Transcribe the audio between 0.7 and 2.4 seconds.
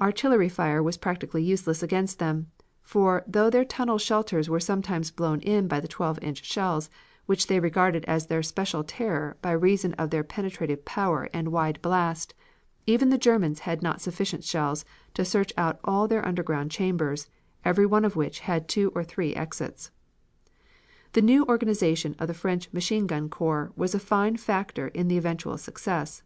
was practically useless against